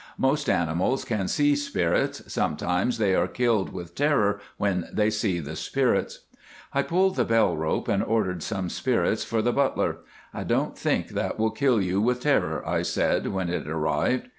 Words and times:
Most 0.17 0.49
animals 0.49 1.05
can 1.05 1.27
see 1.27 1.55
spirits; 1.55 2.23
sometimes 2.33 2.97
they 2.97 3.13
are 3.13 3.27
killed 3.27 3.71
with 3.71 3.93
terror 3.93 4.41
when 4.57 4.87
they 4.91 5.11
see 5.11 5.39
the 5.39 5.55
spirits." 5.55 6.21
I 6.73 6.81
pulled 6.81 7.17
the 7.17 7.23
bell 7.23 7.55
rope 7.55 7.87
and 7.87 8.01
ordered 8.03 8.41
some 8.41 8.69
spirits 8.69 9.23
for 9.23 9.43
the 9.43 9.53
butler. 9.53 9.97
"I 10.33 10.43
don't 10.43 10.75
think 10.75 11.09
that 11.09 11.37
will 11.37 11.51
kill 11.51 11.79
you 11.79 12.01
with 12.01 12.19
terror," 12.21 12.67
I 12.67 12.81
said 12.81 13.27
when 13.27 13.47
it 13.47 13.67
arrived. 13.67 14.29